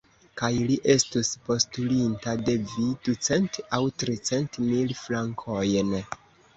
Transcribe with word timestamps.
Kaj 0.39 0.47
li 0.69 0.77
estus 0.93 1.29
postulinta 1.49 2.35
de 2.49 2.57
vi 2.73 2.87
ducent 3.11 3.63
aŭ 3.79 3.83
tricent 4.05 4.63
mil 4.67 4.99
frankojn! 5.07 5.99